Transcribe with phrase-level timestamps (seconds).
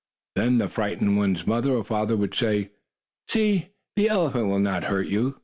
[0.35, 2.71] Then the frightened one's mother or father would say:
[3.27, 5.35] "See, the good elephant will not hurt you.